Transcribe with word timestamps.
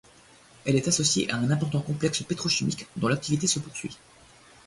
Elle 0.65 0.75
est 0.77 0.87
associée 0.87 1.29
à 1.29 1.35
un 1.35 1.51
important 1.51 1.79
complexe 1.79 2.23
pétrochimique 2.23 2.87
dont 2.97 3.07
l'activité 3.07 3.45
se 3.45 3.59
poursuit. 3.59 3.99